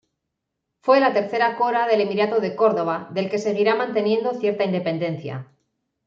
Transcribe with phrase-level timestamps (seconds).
[0.81, 5.51] Fue la tercera cora del emirato de Córdoba, del que seguirá manteniendo cierta independencia.